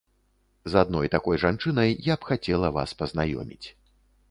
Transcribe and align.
З 0.71 0.81
адной 0.85 1.11
такой 1.15 1.37
жанчынай 1.43 1.95
я 2.09 2.17
б 2.23 2.31
хацела 2.31 2.73
вас 2.81 2.97
пазнаёміць. 3.05 3.63